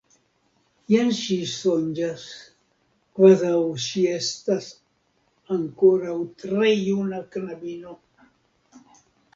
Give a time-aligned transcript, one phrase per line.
[0.93, 2.23] Jen ŝi sonĝas,
[3.19, 3.53] kvazaŭ
[3.85, 4.71] ŝi estas
[5.59, 7.97] ankoraŭ tre juna knabino.